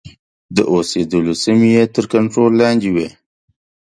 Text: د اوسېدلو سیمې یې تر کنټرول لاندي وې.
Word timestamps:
د 0.55 0.57
اوسېدلو 0.73 1.33
سیمې 1.43 1.69
یې 1.75 1.83
تر 1.95 2.05
کنټرول 2.13 2.51
لاندي 2.61 2.89
وې. 2.95 3.07